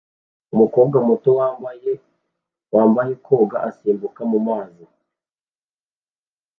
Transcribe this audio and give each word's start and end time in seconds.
Umukobwa 0.53 0.97
muto 1.07 1.29
wambaye 2.73 3.13
koga 3.25 3.57
asimbukira 3.67 4.23
mu 4.31 4.39
mazi 4.47 4.85